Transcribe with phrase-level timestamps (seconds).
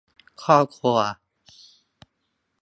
[0.43, 0.97] ครอบครัว